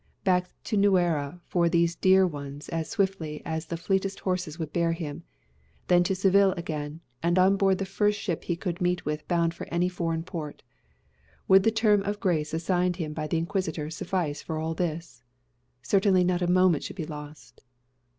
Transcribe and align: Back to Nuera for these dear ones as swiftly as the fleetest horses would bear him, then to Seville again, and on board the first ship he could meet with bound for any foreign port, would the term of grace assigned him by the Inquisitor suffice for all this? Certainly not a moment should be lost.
Back 0.23 0.49
to 0.63 0.75
Nuera 0.77 1.39
for 1.45 1.69
these 1.69 1.95
dear 1.95 2.25
ones 2.25 2.69
as 2.69 2.89
swiftly 2.89 3.43
as 3.45 3.67
the 3.67 3.77
fleetest 3.77 4.21
horses 4.21 4.57
would 4.57 4.73
bear 4.73 4.93
him, 4.93 5.23
then 5.89 6.01
to 6.05 6.15
Seville 6.15 6.53
again, 6.53 7.01
and 7.21 7.37
on 7.37 7.55
board 7.55 7.77
the 7.77 7.85
first 7.85 8.19
ship 8.19 8.45
he 8.45 8.55
could 8.55 8.81
meet 8.81 9.05
with 9.05 9.27
bound 9.27 9.53
for 9.53 9.67
any 9.69 9.89
foreign 9.89 10.23
port, 10.23 10.63
would 11.47 11.61
the 11.61 11.69
term 11.69 12.01
of 12.01 12.19
grace 12.19 12.51
assigned 12.51 12.95
him 12.95 13.13
by 13.13 13.27
the 13.27 13.37
Inquisitor 13.37 13.91
suffice 13.91 14.41
for 14.41 14.57
all 14.57 14.73
this? 14.73 15.21
Certainly 15.83 16.23
not 16.23 16.41
a 16.41 16.47
moment 16.47 16.83
should 16.83 16.95
be 16.95 17.05
lost. 17.05 17.61